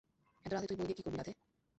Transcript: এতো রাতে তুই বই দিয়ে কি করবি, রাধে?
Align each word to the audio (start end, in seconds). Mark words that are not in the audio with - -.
এতো 0.45 0.53
রাতে 0.53 0.67
তুই 0.69 0.77
বই 0.79 0.85
দিয়ে 0.87 0.97
কি 0.97 1.03
করবি, 1.05 1.17
রাধে? 1.17 1.33